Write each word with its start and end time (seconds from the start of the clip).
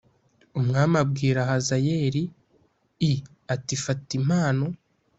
Umwami 0.59 0.95
abwira 1.03 1.39
Hazayeli 1.49 2.23
i 3.11 3.13
ati 3.53 3.75
fata 3.83 4.11
impano 4.19 4.65